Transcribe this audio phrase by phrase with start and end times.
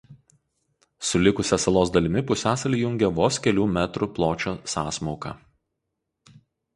[1.09, 5.35] Su likusia salos dalimi pusiasalį jungia vos kelių metrų pločio sąsmauka.